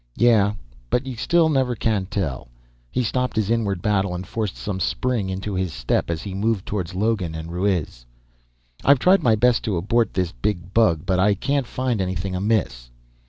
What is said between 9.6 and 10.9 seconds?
to abort this big